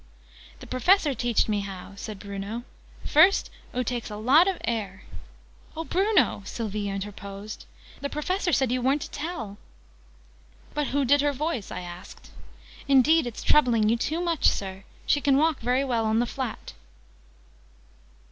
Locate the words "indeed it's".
12.87-13.43